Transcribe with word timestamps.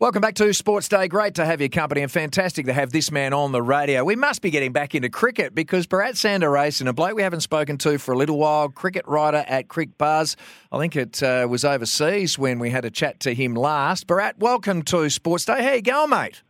Welcome 0.00 0.20
back 0.20 0.36
to 0.36 0.54
Sports 0.54 0.86
Day. 0.86 1.08
Great 1.08 1.34
to 1.34 1.44
have 1.44 1.60
your 1.60 1.70
company 1.70 2.02
and 2.02 2.12
fantastic 2.12 2.66
to 2.66 2.72
have 2.72 2.92
this 2.92 3.10
man 3.10 3.32
on 3.32 3.50
the 3.50 3.60
radio. 3.60 4.04
We 4.04 4.14
must 4.14 4.42
be 4.42 4.50
getting 4.50 4.70
back 4.70 4.94
into 4.94 5.08
cricket 5.08 5.56
because 5.56 5.88
Bharat 5.88 6.12
Sundaresan, 6.12 6.86
a 6.86 6.92
bloke 6.92 7.16
we 7.16 7.22
haven't 7.22 7.40
spoken 7.40 7.78
to 7.78 7.98
for 7.98 8.12
a 8.12 8.16
little 8.16 8.38
while, 8.38 8.68
cricket 8.68 9.04
writer 9.08 9.44
at 9.48 9.66
Cricbuzz. 9.66 10.36
I 10.70 10.78
think 10.78 10.94
it 10.94 11.20
uh, 11.20 11.48
was 11.50 11.64
overseas 11.64 12.38
when 12.38 12.60
we 12.60 12.70
had 12.70 12.84
a 12.84 12.92
chat 12.92 13.18
to 13.20 13.34
him 13.34 13.54
last. 13.54 14.06
Bharat, 14.06 14.38
welcome 14.38 14.82
to 14.82 15.10
Sports 15.10 15.46
Day. 15.46 15.64
How 15.64 15.72
you 15.72 15.82
going, 15.82 16.10
mate? 16.10 16.44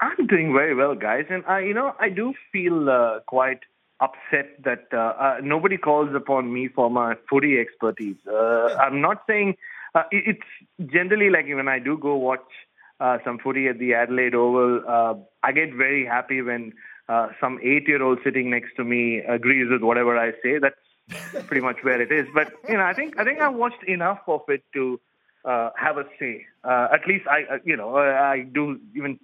I'm 0.00 0.26
doing 0.26 0.52
very 0.52 0.74
well, 0.74 0.96
guys. 0.96 1.26
And, 1.30 1.44
I, 1.46 1.60
you 1.60 1.72
know, 1.72 1.94
I 2.00 2.08
do 2.08 2.34
feel 2.50 2.90
uh, 2.90 3.20
quite 3.28 3.60
upset 4.00 4.60
that 4.64 4.88
uh, 4.92 4.96
uh 4.96 5.36
nobody 5.40 5.76
calls 5.76 6.12
upon 6.16 6.52
me 6.52 6.66
for 6.66 6.90
my 6.90 7.14
footy 7.28 7.60
expertise. 7.60 8.16
Uh, 8.26 8.74
I'm 8.80 9.00
not 9.00 9.22
saying– 9.28 9.56
uh, 9.94 10.04
it's 10.10 10.40
generally 10.86 11.30
like 11.30 11.46
when 11.46 11.68
I 11.68 11.78
do 11.78 11.98
go 11.98 12.16
watch 12.16 12.40
uh, 13.00 13.18
some 13.24 13.38
footy 13.38 13.66
at 13.68 13.78
the 13.78 13.94
Adelaide 13.94 14.34
Oval, 14.34 14.82
uh, 14.86 15.14
I 15.42 15.52
get 15.52 15.74
very 15.74 16.04
happy 16.04 16.42
when 16.42 16.72
uh, 17.08 17.28
some 17.40 17.58
eight-year-old 17.62 18.18
sitting 18.22 18.50
next 18.50 18.74
to 18.76 18.84
me 18.84 19.18
agrees 19.18 19.68
with 19.70 19.82
whatever 19.82 20.16
I 20.18 20.32
say. 20.42 20.58
That's 20.58 20.76
pretty 21.46 21.60
much 21.60 21.78
where 21.82 22.00
it 22.00 22.12
is. 22.12 22.26
But 22.32 22.52
you 22.68 22.76
know, 22.76 22.84
I 22.84 22.92
think 22.92 23.18
I 23.18 23.24
think 23.24 23.40
I've 23.40 23.54
watched 23.54 23.82
enough 23.84 24.20
of 24.28 24.42
it 24.48 24.62
to 24.74 25.00
uh, 25.44 25.70
have 25.76 25.96
a 25.96 26.04
say. 26.18 26.46
Uh, 26.62 26.88
at 26.92 27.06
least 27.06 27.26
I, 27.26 27.54
uh, 27.54 27.58
you 27.64 27.76
know, 27.76 27.96
I, 27.96 28.32
I 28.32 28.42
do 28.42 28.78
even 28.94 29.18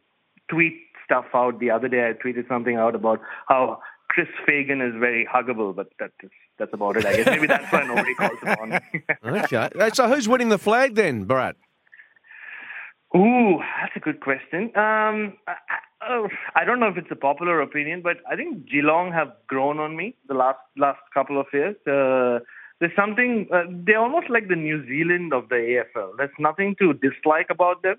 tweet 0.48 0.74
stuff 1.04 1.26
out. 1.34 1.60
The 1.60 1.70
other 1.70 1.88
day, 1.88 2.08
I 2.08 2.12
tweeted 2.12 2.48
something 2.48 2.76
out 2.76 2.94
about 2.94 3.20
how 3.46 3.80
Chris 4.08 4.28
Fagan 4.46 4.80
is 4.80 4.94
very 4.98 5.26
huggable, 5.26 5.74
but 5.74 5.88
that 5.98 6.12
is, 6.22 6.30
that's 6.58 6.72
about 6.72 6.96
it. 6.96 7.06
I 7.06 7.16
guess 7.16 7.26
maybe 7.26 7.46
that's 7.46 7.70
why 7.72 7.84
nobody 7.84 8.14
calls 8.14 8.38
him 8.40 8.56
on. 8.60 8.80
okay, 9.44 9.90
so 9.92 10.08
who's 10.08 10.28
winning 10.28 10.48
the 10.48 10.58
flag 10.58 10.94
then, 10.94 11.26
Bharat? 11.26 11.54
Ooh, 13.16 13.58
that's 13.80 13.96
a 13.96 14.00
good 14.00 14.20
question. 14.20 14.64
Um, 14.76 15.34
I, 15.46 15.54
I, 15.70 16.08
oh, 16.10 16.28
I 16.54 16.64
don't 16.64 16.80
know 16.80 16.88
if 16.88 16.96
it's 16.96 17.10
a 17.10 17.16
popular 17.16 17.60
opinion, 17.60 18.02
but 18.02 18.18
I 18.30 18.36
think 18.36 18.68
Geelong 18.68 19.12
have 19.12 19.32
grown 19.46 19.78
on 19.78 19.96
me 19.96 20.16
the 20.28 20.34
last 20.34 20.58
last 20.76 21.00
couple 21.14 21.40
of 21.40 21.46
years. 21.52 21.76
Uh, 21.86 22.44
there's 22.80 22.94
something 22.96 23.48
uh, 23.52 23.64
they're 23.68 24.00
almost 24.00 24.28
like 24.28 24.48
the 24.48 24.56
New 24.56 24.86
Zealand 24.86 25.32
of 25.32 25.48
the 25.48 25.54
AFL. 25.54 26.16
There's 26.18 26.36
nothing 26.38 26.76
to 26.80 26.92
dislike 26.92 27.46
about 27.48 27.82
them. 27.82 27.96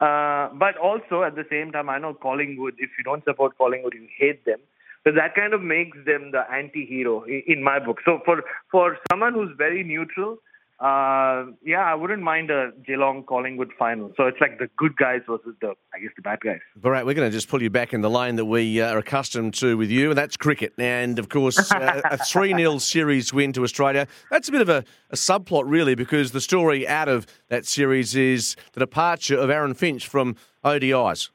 Uh, 0.00 0.48
but 0.54 0.78
also 0.78 1.22
at 1.22 1.36
the 1.36 1.44
same 1.50 1.72
time, 1.72 1.90
I 1.90 1.98
know 1.98 2.14
Collingwood. 2.14 2.74
If 2.78 2.90
you 2.96 3.04
don't 3.04 3.22
support 3.24 3.56
Collingwood, 3.58 3.94
you 3.94 4.08
hate 4.18 4.44
them. 4.46 4.58
So 5.04 5.12
that 5.12 5.34
kind 5.34 5.54
of 5.54 5.62
makes 5.62 5.96
them 6.04 6.30
the 6.32 6.42
anti-hero 6.52 7.24
in 7.24 7.62
my 7.62 7.78
book. 7.78 7.98
So 8.04 8.20
for 8.24 8.42
for 8.70 8.98
someone 9.10 9.32
who's 9.32 9.50
very 9.56 9.82
neutral, 9.82 10.38
uh, 10.80 11.44
yeah, 11.62 11.84
I 11.84 11.94
wouldn't 11.94 12.22
mind 12.22 12.50
a 12.50 12.70
Geelong 12.86 13.24
Collingwood 13.24 13.70
final. 13.78 14.12
So 14.16 14.26
it's 14.26 14.40
like 14.40 14.58
the 14.58 14.68
good 14.78 14.96
guys 14.96 15.20
versus 15.28 15.54
the, 15.60 15.74
I 15.94 15.98
guess, 15.98 16.10
the 16.16 16.22
bad 16.22 16.40
guys. 16.40 16.60
All 16.82 16.90
right, 16.90 17.04
we're 17.04 17.14
going 17.14 17.30
to 17.30 17.36
just 17.36 17.48
pull 17.48 17.62
you 17.62 17.68
back 17.68 17.92
in 17.92 18.00
the 18.00 18.08
lane 18.08 18.36
that 18.36 18.46
we 18.46 18.80
uh, 18.80 18.94
are 18.94 18.98
accustomed 18.98 19.52
to 19.54 19.76
with 19.76 19.90
you, 19.90 20.08
and 20.08 20.16
that's 20.16 20.38
cricket. 20.38 20.72
And 20.78 21.18
of 21.18 21.28
course, 21.28 21.70
uh, 21.70 22.00
a 22.04 22.16
3 22.24 22.54
0 22.56 22.78
series 22.78 23.30
win 23.30 23.52
to 23.52 23.62
Australia. 23.62 24.06
That's 24.30 24.48
a 24.48 24.52
bit 24.52 24.62
of 24.62 24.70
a, 24.70 24.82
a, 25.10 25.16
subplot, 25.16 25.64
really, 25.66 25.94
because 25.94 26.32
the 26.32 26.40
story 26.40 26.88
out 26.88 27.08
of 27.08 27.26
that 27.48 27.66
series 27.66 28.16
is 28.16 28.56
the 28.72 28.80
departure 28.80 29.36
of 29.36 29.50
Aaron 29.50 29.74
Finch 29.74 30.08
from 30.08 30.34
ODIs. 30.64 31.28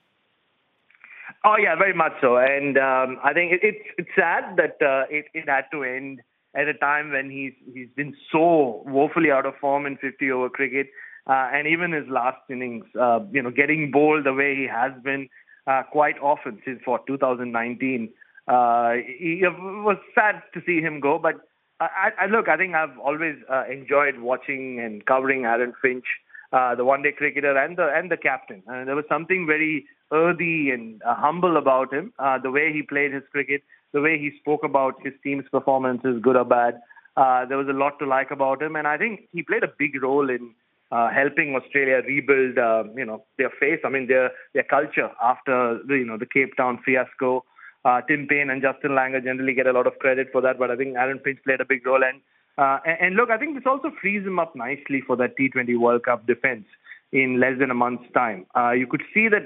Oh 1.46 1.58
yeah, 1.62 1.76
very 1.76 1.94
much 1.94 2.14
so. 2.22 2.38
And 2.38 2.78
um, 2.78 3.20
I 3.24 3.32
think 3.34 3.54
it, 3.54 3.60
it's 3.62 3.86
it's 4.00 4.10
sad 4.16 4.58
that 4.58 4.82
uh, 4.84 5.06
it 5.12 5.26
it 5.36 5.48
had 5.48 5.66
to 5.72 5.84
end 5.84 6.22
at 6.56 6.68
a 6.68 6.74
time 6.74 7.12
when 7.12 7.30
he's 7.30 7.54
he's 7.72 7.90
been 7.96 8.16
so 8.32 8.84
woefully 8.88 9.30
out 9.32 9.46
of 9.46 9.54
form 9.62 9.86
in 9.86 9.98
50 9.98 10.32
over 10.32 10.50
cricket, 10.50 10.88
uh, 11.28 11.50
and 11.54 11.68
even 11.68 11.92
his 11.92 12.08
last 12.10 12.40
innings, 12.50 12.86
uh, 13.00 13.20
you 13.32 13.44
know, 13.44 13.52
getting 13.52 13.92
bowled 13.92 14.26
the 14.26 14.34
way 14.34 14.56
he 14.56 14.68
has 14.68 14.92
been 15.04 15.30
uh, 15.68 15.84
quite 15.92 16.18
often 16.20 16.60
since 16.66 16.80
for 16.84 17.00
2019. 17.06 18.10
Uh, 18.48 18.92
it 18.96 19.54
was 19.84 19.98
sad 20.16 20.42
to 20.56 20.62
see 20.66 20.82
him 20.82 21.00
go, 21.00 21.20
but 21.20 21.36
I, 21.80 22.10
I 22.22 22.26
look, 22.26 22.48
I 22.50 22.58
think 22.58 22.74
I've 22.74 22.98
always 22.98 23.36
uh, 23.52 23.66
enjoyed 23.72 24.18
watching 24.20 24.80
and 24.80 25.06
covering 25.06 25.46
Aaron 25.46 25.74
Finch 25.80 26.06
uh, 26.54 26.74
the 26.76 26.86
one-day 26.86 27.12
cricketer 27.12 27.56
and 27.58 27.78
the 27.78 27.88
and 27.94 28.10
the 28.10 28.18
captain. 28.18 28.64
And 28.68 28.88
there 28.88 28.96
was 28.96 29.06
something 29.10 29.46
very 29.46 29.86
earthy 30.16 30.72
and 30.72 31.02
uh, 31.04 31.16
humble 31.16 31.58
about 31.58 31.94
him. 31.94 32.14
Uh, 32.18 32.38
the 32.38 32.52
way 32.52 32.72
he 32.74 32.82
played 32.82 33.14
his 33.14 33.24
cricket, 33.32 33.64
the 33.94 34.02
way 34.02 34.18
he 34.18 34.32
spoke 34.40 34.64
about 34.64 34.96
his 35.04 35.14
team's 35.24 35.46
performances, 35.52 36.22
good 36.22 36.36
or 36.36 36.46
bad. 36.46 36.82
Uh, 37.18 37.46
there 37.46 37.58
was 37.58 37.68
a 37.68 37.74
lot 37.74 37.98
to 38.00 38.06
like 38.06 38.32
about 38.32 38.62
him, 38.62 38.76
and 38.76 38.88
I 38.88 38.98
think 38.98 39.28
he 39.32 39.42
played 39.44 39.64
a 39.64 39.72
big 39.80 40.02
role 40.02 40.30
in 40.30 40.54
uh, 40.92 41.10
helping 41.10 41.56
Australia 41.56 42.02
rebuild, 42.06 42.58
uh, 42.58 42.84
you 42.96 43.06
know, 43.06 43.24
their 43.38 43.52
face. 43.60 43.80
I 43.86 43.90
mean, 43.90 44.08
their 44.08 44.32
their 44.54 44.64
culture 44.64 45.10
after 45.24 45.80
the 45.88 45.96
you 45.96 46.06
know 46.06 46.18
the 46.18 46.32
Cape 46.38 46.56
Town 46.58 46.80
fiasco. 46.86 47.46
Uh, 47.86 48.02
Tim 48.02 48.26
Paine 48.28 48.50
and 48.50 48.64
Justin 48.64 48.92
Langer 48.92 49.24
generally 49.24 49.54
get 49.54 49.68
a 49.68 49.72
lot 49.72 49.86
of 49.86 50.00
credit 50.00 50.30
for 50.32 50.42
that, 50.42 50.58
but 50.58 50.72
I 50.72 50.76
think 50.76 50.96
Aaron 50.98 51.20
Finch 51.24 51.38
played 51.44 51.62
a 51.62 51.66
big 51.66 51.86
role. 51.86 52.04
And 52.04 52.20
uh, 52.58 52.80
and, 52.86 52.98
and, 53.02 53.16
look, 53.16 53.30
I 53.30 53.38
think 53.38 53.56
this 53.56 53.66
also 53.66 53.92
frees 54.02 54.26
him 54.26 54.40
up 54.40 54.56
nicely 54.56 55.02
for 55.06 55.16
that 55.18 55.38
T20 55.38 55.78
World 55.78 56.04
Cup 56.04 56.26
defense 56.26 56.66
in 57.12 57.40
less 57.40 57.60
than 57.60 57.70
a 57.70 57.74
month's 57.74 58.12
time. 58.14 58.46
Uh, 58.56 58.72
you 58.72 58.88
could 58.88 59.04
see 59.14 59.28
that 59.28 59.44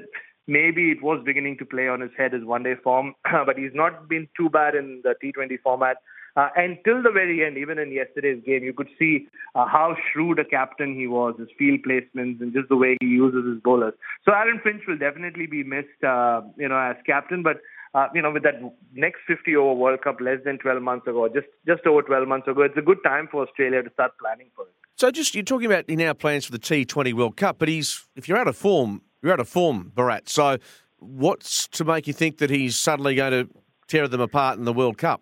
maybe 0.50 0.92
it 0.92 1.02
was 1.02 1.22
beginning 1.24 1.58
to 1.60 1.66
play 1.66 1.88
on 1.88 2.02
his 2.02 2.12
head 2.18 2.34
his 2.34 2.44
one 2.44 2.64
day 2.64 2.76
form, 2.84 3.14
but 3.46 3.58
he's 3.58 3.74
not 3.74 4.10
been 4.10 4.28
too 4.36 4.50
bad 4.50 4.76
in 4.76 5.02
the 5.04 5.14
T20 5.24 5.60
format. 5.64 5.98
Uh, 6.36 6.50
until 6.56 7.02
the 7.02 7.12
very 7.12 7.46
end, 7.46 7.58
even 7.58 7.80
in 7.80 7.92
yesterday's 7.92 8.42
game, 8.46 8.64
you 8.64 8.74
could 8.74 8.90
see 8.98 9.28
uh, 9.56 9.66
how 9.66 9.96
shrewd 10.12 10.40
a 10.40 10.46
captain 10.46 10.96
he 10.96 11.08
was, 11.08 11.36
his 11.40 11.50
field 11.58 11.80
placements, 11.88 12.40
and 12.40 12.54
just 12.54 12.70
the 12.70 12.76
way 12.76 12.96
he 13.02 13.08
uses 13.08 13.46
his 13.46 13.62
bowlers. 13.62 13.94
So 14.26 14.32
Aaron 14.32 14.60
Finch 14.64 14.84
will 14.88 14.98
definitely 14.98 15.48
be 15.48 15.64
missed, 15.64 16.04
uh, 16.08 16.42
you 16.56 16.70
know, 16.70 16.78
as 16.78 16.96
captain. 17.06 17.44
But 17.44 17.58
uh, 17.96 18.08
you 18.14 18.22
know, 18.22 18.32
with 18.32 18.44
that 18.44 18.62
next 18.94 19.22
50 19.28 19.56
over 19.56 19.74
World 19.74 20.02
Cup 20.02 20.22
less 20.22 20.38
than 20.46 20.60
12 20.60 20.82
months 20.82 21.08
ago, 21.08 21.28
just 21.28 21.48
just 21.68 21.86
over 21.88 22.04
12 22.04 22.28
months 22.28 22.48
ago, 22.48 22.62
it's 22.62 22.78
a 22.78 22.82
good 22.82 23.00
time 23.04 23.28
for 23.32 23.46
Australia 23.46 23.82
to 23.82 23.90
start 23.92 24.12
planning 24.22 24.50
for 24.56 24.66
it. 24.66 24.74
So, 24.96 25.10
just 25.12 25.34
you're 25.34 25.44
talking 25.44 25.66
about 25.66 25.86
in 25.90 26.00
our 26.02 26.14
plans 26.14 26.46
for 26.46 26.52
the 26.52 26.60
T20 26.60 27.14
World 27.14 27.38
Cup, 27.38 27.58
but 27.58 27.68
he's 27.68 28.08
if 28.16 28.30
you're 28.30 28.38
out 28.38 28.48
of 28.48 28.56
form, 28.56 29.02
you're 29.22 29.34
out 29.34 29.40
of 29.40 29.50
form, 29.50 29.92
Bharat. 29.96 30.30
So, 30.30 30.58
what's 31.00 31.68
to 31.70 31.86
make 31.86 32.08
you 32.08 32.14
think 32.14 32.38
that 32.38 32.50
he's 32.50 32.76
suddenly 32.76 33.16
going 33.16 33.32
to 33.32 33.50
tear 33.88 34.08
them 34.08 34.22
apart 34.22 34.58
in 34.58 34.66
the 34.66 34.74
World 34.74 34.98
Cup? 34.98 35.22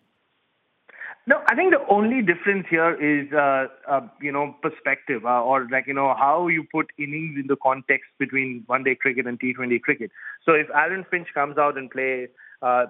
No, 1.27 1.41
I 1.49 1.55
think 1.55 1.73
the 1.73 1.85
only 1.89 2.21
difference 2.21 2.67
here 2.69 2.95
is, 2.95 3.31
uh, 3.33 3.67
uh, 3.85 4.07
you 4.21 4.31
know, 4.31 4.55
perspective, 4.61 5.25
uh, 5.25 5.43
or 5.43 5.67
like 5.69 5.85
you 5.85 5.93
know 5.93 6.15
how 6.17 6.47
you 6.47 6.65
put 6.71 6.87
innings 6.97 7.37
in 7.37 7.47
the 7.47 7.57
context 7.61 8.05
between 8.17 8.63
one-day 8.67 8.95
cricket 8.95 9.27
and 9.27 9.37
T20 9.37 9.81
cricket. 9.81 10.09
So 10.45 10.53
if 10.53 10.67
Aaron 10.73 11.05
Finch 11.11 11.27
comes 11.33 11.57
out 11.57 11.77
and 11.77 11.91
plays 11.91 12.29
uh, 12.61 12.85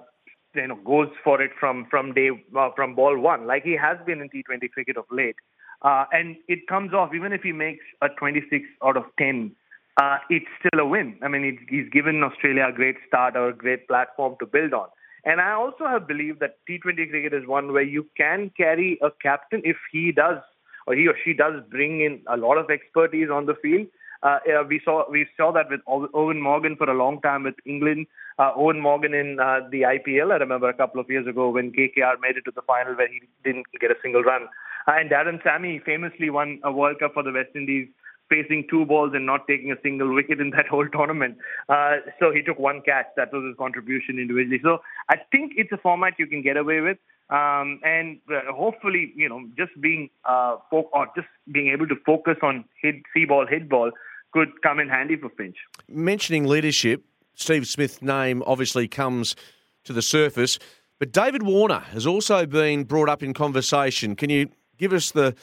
you 0.53 0.67
know 0.67 0.75
goes 0.85 1.09
for 1.23 1.41
it 1.41 1.49
from 1.59 1.87
from 1.89 2.13
day 2.13 2.29
uh, 2.55 2.69
from 2.75 2.93
ball 2.93 3.17
one, 3.17 3.47
like 3.47 3.63
he 3.63 3.75
has 3.75 3.97
been 4.05 4.21
in 4.21 4.29
T20 4.29 4.69
cricket 4.69 4.97
of 4.97 5.05
late, 5.09 5.37
uh, 5.81 6.05
and 6.11 6.35
it 6.47 6.67
comes 6.67 6.93
off 6.93 7.15
even 7.15 7.33
if 7.33 7.41
he 7.41 7.51
makes 7.51 7.85
a 8.03 8.09
26 8.09 8.65
out 8.85 8.97
of 8.97 9.05
10. 9.17 9.55
Uh, 9.99 10.17
it's 10.29 10.45
still 10.59 10.79
a 10.79 10.85
win. 10.85 11.17
I 11.23 11.27
mean, 11.27 11.43
it, 11.43 11.55
he's 11.69 11.89
given 11.89 12.21
Australia 12.23 12.67
a 12.69 12.71
great 12.71 12.97
start 13.07 13.35
or 13.35 13.49
a 13.49 13.53
great 13.53 13.87
platform 13.87 14.35
to 14.39 14.45
build 14.45 14.73
on. 14.73 14.87
And 15.25 15.41
I 15.41 15.53
also 15.53 15.85
have 15.87 16.07
believed 16.07 16.39
that 16.39 16.59
T20 16.69 17.09
cricket 17.09 17.33
is 17.33 17.47
one 17.47 17.73
where 17.73 17.83
you 17.83 18.05
can 18.15 18.51
carry 18.55 18.99
a 19.01 19.09
captain 19.21 19.61
if 19.65 19.77
he 19.91 20.11
does 20.11 20.37
or 20.85 20.95
he 20.95 21.07
or 21.07 21.15
she 21.23 21.33
does 21.33 21.61
bring 21.69 22.01
in 22.01 22.21
a 22.27 22.37
lot 22.37 22.57
of 22.57 22.69
expertise 22.69 23.29
on 23.31 23.45
the 23.45 23.55
field. 23.55 23.87
Uh, 24.23 24.39
we 24.67 24.81
saw 24.83 25.03
we 25.11 25.27
saw 25.35 25.51
that 25.51 25.69
with 25.69 25.81
Eoin 25.87 26.41
Morgan 26.41 26.75
for 26.75 26.89
a 26.89 26.97
long 26.97 27.21
time 27.21 27.43
with 27.43 27.55
England. 27.65 28.07
Uh, 28.39 28.51
Eoin 28.53 28.79
Morgan 28.79 29.13
in 29.13 29.39
uh, 29.39 29.59
the 29.69 29.81
IPL. 29.81 30.31
I 30.31 30.37
remember 30.37 30.69
a 30.69 30.73
couple 30.73 30.99
of 30.99 31.09
years 31.09 31.27
ago 31.27 31.49
when 31.49 31.71
KKR 31.71 32.15
made 32.21 32.37
it 32.37 32.45
to 32.45 32.51
the 32.55 32.63
final 32.63 32.95
where 32.95 33.09
he 33.09 33.21
didn't 33.43 33.65
get 33.79 33.91
a 33.91 33.95
single 34.01 34.23
run. 34.23 34.43
Uh, 34.87 34.93
and 34.95 35.11
Darren 35.11 35.43
Sammy 35.43 35.81
famously 35.85 36.29
won 36.29 36.59
a 36.63 36.71
World 36.71 36.99
Cup 36.99 37.13
for 37.13 37.21
the 37.21 37.31
West 37.31 37.51
Indies 37.53 37.89
facing 38.29 38.65
two 38.69 38.85
balls 38.85 39.11
and 39.13 39.25
not 39.25 39.47
taking 39.47 39.71
a 39.71 39.75
single 39.81 40.13
wicket 40.13 40.39
in 40.39 40.49
that 40.51 40.67
whole 40.69 40.87
tournament. 40.87 41.37
Uh, 41.69 41.97
so 42.19 42.31
he 42.31 42.41
took 42.41 42.59
one 42.59 42.81
catch. 42.85 43.07
That 43.15 43.31
was 43.33 43.43
his 43.45 43.57
contribution 43.57 44.19
individually. 44.19 44.59
So 44.63 44.79
I 45.09 45.17
think 45.31 45.53
it's 45.55 45.71
a 45.71 45.77
format 45.77 46.13
you 46.17 46.27
can 46.27 46.41
get 46.41 46.57
away 46.57 46.81
with. 46.81 46.97
Um, 47.29 47.81
and 47.83 48.19
uh, 48.31 48.53
hopefully, 48.53 49.11
you 49.15 49.27
know, 49.27 49.43
just 49.57 49.71
being 49.81 50.09
uh, 50.23 50.57
fo- 50.69 50.89
or 50.93 51.07
just 51.15 51.27
being 51.51 51.69
able 51.69 51.87
to 51.87 51.95
focus 52.05 52.37
on 52.41 52.63
hit, 52.81 52.95
see 53.13 53.25
ball, 53.25 53.45
hit 53.45 53.67
ball 53.67 53.91
could 54.31 54.61
come 54.61 54.79
in 54.79 54.87
handy 54.87 55.17
for 55.17 55.29
Finch. 55.29 55.57
Mentioning 55.89 56.45
leadership, 56.45 57.03
Steve 57.33 57.67
Smith's 57.67 58.01
name 58.01 58.43
obviously 58.45 58.87
comes 58.87 59.35
to 59.83 59.93
the 59.93 60.01
surface, 60.01 60.57
but 60.99 61.11
David 61.11 61.43
Warner 61.43 61.79
has 61.91 62.07
also 62.07 62.45
been 62.45 62.83
brought 62.83 63.09
up 63.09 63.21
in 63.21 63.33
conversation. 63.33 64.15
Can 64.15 64.29
you 64.29 64.49
give 64.77 64.93
us 64.93 65.11
the 65.11 65.35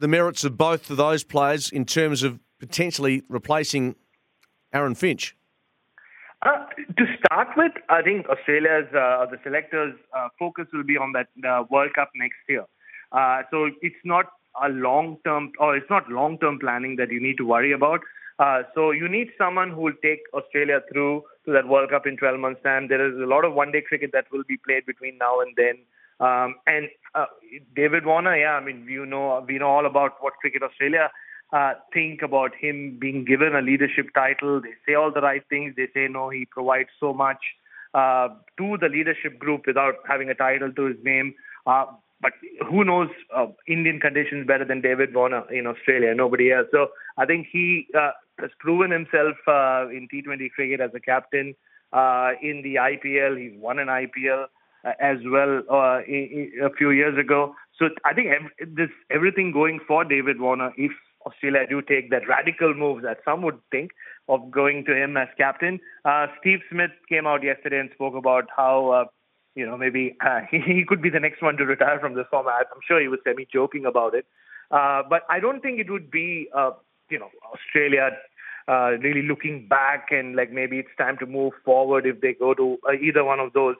the 0.00 0.08
merits 0.08 0.44
of 0.44 0.56
both 0.56 0.90
of 0.90 0.96
those 0.96 1.24
players 1.24 1.70
in 1.70 1.84
terms 1.84 2.22
of 2.22 2.40
potentially 2.58 3.22
replacing 3.28 3.96
Aaron 4.72 4.94
Finch? 4.94 5.36
Uh, 6.42 6.66
to 6.98 7.04
start 7.18 7.48
with, 7.56 7.72
I 7.88 8.02
think 8.02 8.28
Australia's 8.28 8.86
uh, 8.92 9.24
the 9.30 9.38
selectors' 9.42 9.94
uh, 10.14 10.28
focus 10.38 10.66
will 10.72 10.84
be 10.84 10.96
on 10.98 11.12
that 11.12 11.28
World 11.70 11.94
Cup 11.94 12.10
next 12.14 12.36
year. 12.48 12.64
Uh, 13.12 13.42
so 13.50 13.70
it's 13.80 14.04
not 14.04 14.26
a 14.62 14.68
long-term 14.68 15.52
or 15.58 15.76
it's 15.76 15.88
not 15.88 16.08
long-term 16.10 16.58
planning 16.58 16.96
that 16.96 17.10
you 17.10 17.20
need 17.20 17.36
to 17.38 17.46
worry 17.46 17.72
about. 17.72 18.00
Uh, 18.38 18.62
so 18.74 18.90
you 18.90 19.08
need 19.08 19.28
someone 19.38 19.70
who 19.70 19.80
will 19.80 19.98
take 20.02 20.20
Australia 20.34 20.80
through 20.92 21.22
to 21.44 21.52
that 21.52 21.68
World 21.68 21.90
Cup 21.90 22.06
in 22.06 22.16
12 22.16 22.40
months' 22.40 22.62
time. 22.62 22.88
There 22.88 23.06
is 23.06 23.16
a 23.20 23.26
lot 23.26 23.44
of 23.44 23.54
one-day 23.54 23.82
cricket 23.88 24.10
that 24.12 24.26
will 24.32 24.42
be 24.48 24.56
played 24.56 24.86
between 24.86 25.18
now 25.18 25.40
and 25.40 25.54
then. 25.56 25.78
Um, 26.20 26.56
and 26.66 26.88
uh, 27.14 27.26
David 27.74 28.06
Warner, 28.06 28.36
yeah, 28.36 28.52
I 28.52 28.64
mean, 28.64 28.86
you 28.88 29.06
know, 29.06 29.44
we 29.46 29.58
know 29.58 29.68
all 29.68 29.86
about 29.86 30.14
what 30.20 30.34
Cricket 30.34 30.62
Australia 30.62 31.10
uh, 31.52 31.74
think 31.92 32.22
about 32.22 32.52
him 32.58 32.98
being 33.00 33.24
given 33.24 33.54
a 33.54 33.62
leadership 33.62 34.06
title. 34.14 34.60
They 34.60 34.74
say 34.86 34.94
all 34.94 35.12
the 35.12 35.20
right 35.20 35.42
things. 35.48 35.74
They 35.76 35.88
say 35.94 36.08
no, 36.08 36.28
he 36.28 36.46
provides 36.46 36.88
so 36.98 37.12
much 37.12 37.38
uh, 37.94 38.28
to 38.58 38.76
the 38.80 38.88
leadership 38.88 39.38
group 39.38 39.66
without 39.66 39.94
having 40.08 40.28
a 40.28 40.34
title 40.34 40.72
to 40.72 40.84
his 40.86 40.96
name. 41.04 41.34
Uh, 41.66 41.86
but 42.20 42.32
who 42.68 42.84
knows 42.84 43.08
uh, 43.36 43.46
Indian 43.68 44.00
conditions 44.00 44.46
better 44.46 44.64
than 44.64 44.80
David 44.80 45.14
Warner 45.14 45.44
in 45.52 45.66
Australia? 45.66 46.14
Nobody 46.14 46.50
else. 46.52 46.66
So 46.72 46.88
I 47.18 47.26
think 47.26 47.46
he 47.52 47.86
uh, 47.94 48.12
has 48.40 48.50
proven 48.58 48.90
himself 48.90 49.36
uh, 49.46 49.88
in 49.88 50.08
T20 50.12 50.50
cricket 50.52 50.80
as 50.80 50.90
a 50.94 51.00
captain. 51.00 51.54
Uh, 51.92 52.32
in 52.42 52.62
the 52.62 52.76
IPL, 52.76 53.38
he's 53.38 53.60
won 53.60 53.78
an 53.78 53.88
IPL 53.88 54.46
as 55.00 55.18
well 55.26 55.62
uh, 55.70 56.00
a 56.00 56.70
few 56.76 56.90
years 56.90 57.18
ago. 57.18 57.54
So 57.78 57.88
I 58.04 58.14
think 58.14 58.28
this 58.60 58.90
everything 59.10 59.52
going 59.52 59.80
for 59.86 60.04
David 60.04 60.40
Warner, 60.40 60.72
if 60.76 60.92
Australia 61.26 61.66
do 61.68 61.82
take 61.82 62.10
that 62.10 62.28
radical 62.28 62.74
move 62.74 63.02
that 63.02 63.18
some 63.24 63.42
would 63.42 63.58
think 63.70 63.90
of 64.28 64.50
going 64.50 64.84
to 64.86 64.94
him 64.94 65.16
as 65.16 65.28
captain. 65.36 65.80
Uh, 66.04 66.26
Steve 66.40 66.60
Smith 66.70 66.90
came 67.08 67.26
out 67.26 67.42
yesterday 67.42 67.78
and 67.78 67.90
spoke 67.94 68.14
about 68.14 68.44
how, 68.54 68.90
uh, 68.90 69.04
you 69.54 69.66
know, 69.66 69.76
maybe 69.76 70.16
uh, 70.26 70.40
he 70.50 70.84
could 70.86 71.02
be 71.02 71.10
the 71.10 71.20
next 71.20 71.42
one 71.42 71.56
to 71.56 71.64
retire 71.64 71.98
from 72.00 72.14
this 72.14 72.26
format. 72.30 72.66
I'm 72.72 72.80
sure 72.86 73.00
he 73.00 73.08
was 73.08 73.20
semi 73.24 73.46
joking 73.52 73.86
about 73.86 74.14
it. 74.14 74.26
Uh, 74.70 75.02
but 75.08 75.22
I 75.28 75.40
don't 75.40 75.60
think 75.60 75.78
it 75.78 75.90
would 75.90 76.10
be, 76.10 76.48
uh, 76.54 76.72
you 77.10 77.18
know, 77.18 77.28
Australia 77.52 78.10
uh, 78.66 78.92
really 79.02 79.22
looking 79.22 79.68
back 79.68 80.08
and 80.10 80.36
like 80.36 80.50
maybe 80.50 80.78
it's 80.78 80.96
time 80.96 81.18
to 81.18 81.26
move 81.26 81.52
forward 81.64 82.06
if 82.06 82.20
they 82.20 82.32
go 82.32 82.54
to 82.54 82.78
uh, 82.88 82.92
either 82.92 83.24
one 83.24 83.40
of 83.40 83.52
those. 83.52 83.76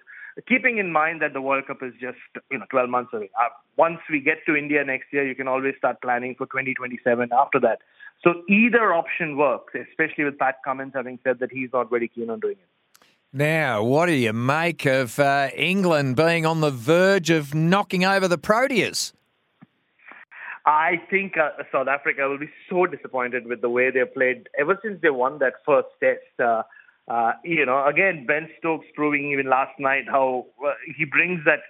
Keeping 0.48 0.78
in 0.78 0.90
mind 0.90 1.22
that 1.22 1.32
the 1.32 1.40
World 1.40 1.66
Cup 1.66 1.82
is 1.82 1.92
just 2.00 2.18
you 2.50 2.58
know 2.58 2.64
12 2.70 2.90
months 2.90 3.12
away. 3.12 3.30
Uh, 3.40 3.48
once 3.76 3.98
we 4.10 4.20
get 4.20 4.38
to 4.46 4.56
India 4.56 4.84
next 4.84 5.12
year, 5.12 5.26
you 5.26 5.34
can 5.34 5.46
always 5.46 5.74
start 5.78 6.02
planning 6.02 6.34
for 6.36 6.46
2027 6.46 7.30
after 7.32 7.60
that. 7.60 7.78
So 8.22 8.42
either 8.48 8.92
option 8.92 9.36
works, 9.36 9.74
especially 9.74 10.24
with 10.24 10.38
Pat 10.38 10.56
Cummins 10.64 10.92
having 10.94 11.18
said 11.22 11.38
that 11.38 11.52
he's 11.52 11.70
not 11.72 11.90
very 11.90 12.08
keen 12.08 12.30
on 12.30 12.40
doing 12.40 12.56
it. 12.56 13.06
Now, 13.32 13.82
what 13.82 14.06
do 14.06 14.12
you 14.12 14.32
make 14.32 14.86
of 14.86 15.18
uh, 15.18 15.50
England 15.56 16.16
being 16.16 16.46
on 16.46 16.60
the 16.60 16.70
verge 16.70 17.30
of 17.30 17.52
knocking 17.52 18.04
over 18.04 18.28
the 18.28 18.38
Proteas? 18.38 19.12
I 20.66 21.02
think 21.10 21.36
uh, 21.36 21.50
South 21.70 21.88
Africa 21.88 22.28
will 22.28 22.38
be 22.38 22.48
so 22.70 22.86
disappointed 22.86 23.46
with 23.46 23.60
the 23.60 23.68
way 23.68 23.90
they 23.90 24.04
played 24.04 24.48
ever 24.58 24.78
since 24.82 25.00
they 25.02 25.10
won 25.10 25.38
that 25.40 25.54
first 25.66 25.88
test. 26.00 26.20
Uh, 27.06 27.32
you 27.44 27.66
know, 27.66 27.86
again, 27.86 28.24
Ben 28.26 28.48
Stokes 28.58 28.86
proving 28.94 29.30
even 29.32 29.48
last 29.48 29.78
night 29.78 30.04
how 30.06 30.46
uh, 30.64 30.72
he 30.96 31.04
brings 31.04 31.40
that 31.44 31.60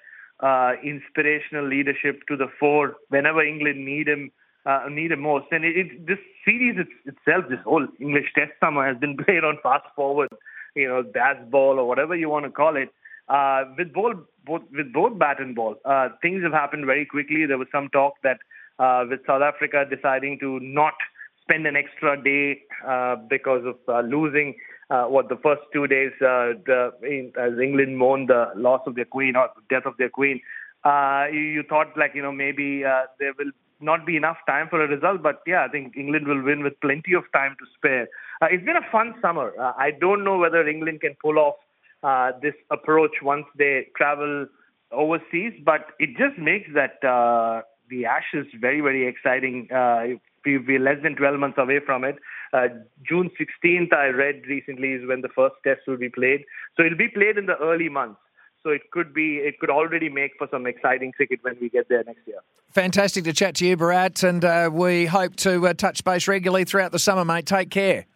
uh, 0.40 0.72
inspirational 0.82 1.66
leadership 1.66 2.20
to 2.28 2.36
the 2.36 2.46
fore 2.58 2.96
whenever 3.08 3.42
England 3.42 3.84
need 3.84 4.08
him, 4.08 4.30
uh, 4.66 4.82
need 4.88 5.10
him 5.10 5.22
most. 5.22 5.46
And 5.50 5.64
it, 5.64 5.76
it 5.76 6.06
this 6.06 6.18
series 6.44 6.76
it's, 6.78 7.16
itself, 7.16 7.46
this 7.48 7.58
whole 7.64 7.86
English 8.00 8.32
Test 8.34 8.52
summer 8.60 8.86
has 8.86 8.96
been 8.98 9.16
played 9.24 9.44
on 9.44 9.58
fast 9.62 9.86
forward, 9.96 10.28
you 10.74 10.88
know, 10.88 11.02
Bazball 11.02 11.78
or 11.78 11.88
whatever 11.88 12.14
you 12.14 12.28
want 12.28 12.44
to 12.44 12.50
call 12.50 12.76
it. 12.76 12.90
Uh, 13.26 13.64
with 13.78 13.92
both, 13.92 14.16
both 14.44 14.62
with 14.70 14.92
both 14.92 15.18
bat 15.18 15.40
and 15.40 15.54
ball, 15.56 15.76
uh, 15.86 16.10
things 16.20 16.42
have 16.42 16.52
happened 16.52 16.84
very 16.84 17.06
quickly. 17.06 17.46
There 17.46 17.56
was 17.56 17.68
some 17.72 17.88
talk 17.88 18.14
that 18.22 18.38
uh, 18.78 19.04
with 19.08 19.20
South 19.26 19.40
Africa 19.40 19.84
deciding 19.88 20.38
to 20.40 20.60
not 20.60 20.92
spend 21.40 21.66
an 21.66 21.74
extra 21.74 22.22
day 22.22 22.60
uh, 22.86 23.16
because 23.16 23.64
of 23.64 23.76
uh, 23.88 24.00
losing 24.00 24.54
uh, 24.90 25.04
what 25.04 25.28
the 25.28 25.36
first 25.36 25.62
two 25.72 25.86
days 25.86 26.12
uh, 26.20 26.52
the, 26.66 26.92
in, 27.02 27.32
as 27.40 27.58
England 27.58 27.98
mourned 27.98 28.28
the 28.28 28.50
loss 28.56 28.80
of 28.86 28.94
their 28.94 29.04
queen 29.04 29.36
or 29.36 29.48
the 29.54 29.62
death 29.74 29.86
of 29.86 29.96
their 29.96 30.10
queen. 30.10 30.40
Uh, 30.84 31.26
you, 31.32 31.40
you 31.40 31.62
thought 31.62 31.96
like 31.96 32.12
you 32.14 32.22
know 32.22 32.32
maybe 32.32 32.84
uh, 32.84 33.02
there 33.18 33.32
will 33.38 33.50
not 33.80 34.06
be 34.06 34.16
enough 34.16 34.36
time 34.46 34.68
for 34.68 34.82
a 34.82 34.88
result, 34.88 35.22
but 35.22 35.42
yeah, 35.46 35.64
I 35.64 35.68
think 35.68 35.96
England 35.96 36.26
will 36.26 36.42
win 36.42 36.62
with 36.62 36.80
plenty 36.80 37.12
of 37.14 37.24
time 37.32 37.56
to 37.58 37.66
spare. 37.76 38.08
Uh, 38.40 38.46
it's 38.50 38.64
been 38.64 38.76
a 38.76 38.90
fun 38.90 39.14
summer. 39.20 39.52
Uh, 39.58 39.72
I 39.76 39.90
don't 39.90 40.24
know 40.24 40.38
whether 40.38 40.66
England 40.66 41.00
can 41.00 41.16
pull 41.20 41.38
off 41.38 41.56
uh, 42.02 42.32
this 42.42 42.54
approach 42.70 43.22
once 43.22 43.46
they 43.56 43.88
travel 43.96 44.46
overseas, 44.92 45.52
but 45.64 45.88
it 45.98 46.10
just 46.16 46.38
makes 46.38 46.68
that 46.74 47.02
uh, 47.06 47.62
the 47.88 48.06
Ashes 48.06 48.46
very 48.60 48.80
very 48.80 49.06
exciting. 49.06 49.68
Uh, 49.72 50.18
we're 50.44 50.80
less 50.80 51.02
than 51.02 51.16
12 51.16 51.38
months 51.38 51.58
away 51.58 51.80
from 51.84 52.04
it. 52.04 52.16
Uh, 52.52 52.68
June 53.06 53.30
16th, 53.40 53.92
I 53.92 54.06
read 54.06 54.42
recently, 54.48 54.92
is 54.92 55.08
when 55.08 55.20
the 55.22 55.28
first 55.28 55.56
test 55.64 55.80
will 55.86 55.96
be 55.96 56.08
played. 56.08 56.44
So 56.76 56.84
it'll 56.84 56.98
be 56.98 57.08
played 57.08 57.38
in 57.38 57.46
the 57.46 57.56
early 57.56 57.88
months. 57.88 58.20
So 58.62 58.70
it 58.70 58.90
could 58.92 59.12
be, 59.12 59.36
it 59.36 59.58
could 59.58 59.70
already 59.70 60.08
make 60.08 60.32
for 60.38 60.48
some 60.50 60.66
exciting 60.66 61.12
cricket 61.12 61.40
when 61.42 61.56
we 61.60 61.68
get 61.68 61.88
there 61.88 62.02
next 62.04 62.26
year. 62.26 62.38
Fantastic 62.70 63.24
to 63.24 63.32
chat 63.32 63.56
to 63.56 63.66
you, 63.66 63.76
Bharat, 63.76 64.26
and 64.26 64.44
uh, 64.44 64.70
we 64.72 65.06
hope 65.06 65.36
to 65.36 65.66
uh, 65.66 65.74
touch 65.74 66.02
base 66.02 66.26
regularly 66.26 66.64
throughout 66.64 66.92
the 66.92 66.98
summer, 66.98 67.24
mate. 67.24 67.46
Take 67.46 67.70
care. 67.70 68.06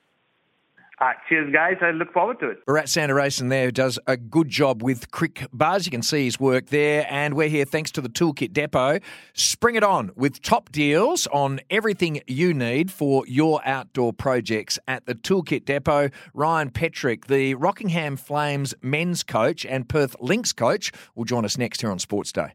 Uh, 1.00 1.12
cheers, 1.28 1.52
guys. 1.52 1.76
I 1.80 1.92
look 1.92 2.12
forward 2.12 2.40
to 2.40 2.50
it. 2.50 2.66
Bharat 2.66 2.84
Sundaresan 2.84 3.50
there 3.50 3.70
does 3.70 3.98
a 4.06 4.16
good 4.16 4.48
job 4.48 4.82
with 4.82 5.10
Cricbuzz. 5.12 5.84
You 5.84 5.92
can 5.92 6.02
see 6.02 6.24
his 6.24 6.40
work 6.40 6.66
there. 6.66 7.06
And 7.08 7.34
we're 7.34 7.48
here 7.48 7.64
thanks 7.64 7.92
to 7.92 8.00
the 8.00 8.08
Toolkit 8.08 8.52
Depot. 8.52 8.98
Spring 9.32 9.76
it 9.76 9.84
on 9.84 10.10
with 10.16 10.42
top 10.42 10.72
deals 10.72 11.28
on 11.28 11.60
everything 11.70 12.20
you 12.26 12.52
need 12.52 12.90
for 12.90 13.24
your 13.28 13.60
outdoor 13.64 14.12
projects 14.12 14.78
at 14.88 15.06
the 15.06 15.14
Toolkit 15.14 15.64
Depot. 15.64 16.10
Ryan 16.34 16.70
Petrik, 16.70 17.26
the 17.26 17.54
Rockingham 17.54 18.16
Flames 18.16 18.74
men's 18.82 19.22
coach 19.22 19.64
and 19.64 19.88
Perth 19.88 20.16
Lynx 20.20 20.52
coach, 20.52 20.90
will 21.14 21.24
join 21.24 21.44
us 21.44 21.56
next 21.56 21.80
here 21.80 21.90
on 21.90 22.00
Sports 22.00 22.32
Day. 22.32 22.54